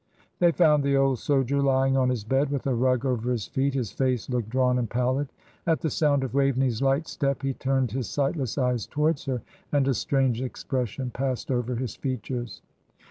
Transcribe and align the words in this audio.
They 0.39 0.51
found 0.51 0.83
the 0.83 0.97
old 0.97 1.19
soldier 1.19 1.61
lying 1.61 1.95
on 1.95 2.09
his 2.09 2.23
bed, 2.23 2.49
with 2.49 2.65
a 2.65 2.73
rug 2.73 3.05
over 3.05 3.29
his 3.31 3.45
feet; 3.45 3.75
his 3.75 3.91
face 3.91 4.31
looked 4.31 4.49
drawn 4.49 4.79
and 4.79 4.89
pallid. 4.89 5.27
At 5.67 5.81
the 5.81 5.91
sound 5.91 6.23
of 6.23 6.33
Waveney's 6.33 6.81
light 6.81 7.07
step 7.07 7.43
he 7.43 7.53
turned 7.53 7.91
his 7.91 8.09
sightless 8.09 8.57
eyes 8.57 8.87
towards 8.87 9.25
her, 9.25 9.43
and 9.71 9.87
a 9.87 9.93
strange 9.93 10.41
expression 10.41 11.11
passed 11.11 11.51
over 11.51 11.75
his 11.75 11.95
features. 11.95 12.63